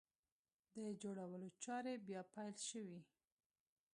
د 0.75 0.77
جوړولو 1.01 1.47
چارې 1.63 1.93
بیا 2.07 2.21
پیل 2.33 2.55
شوې! 2.69 2.99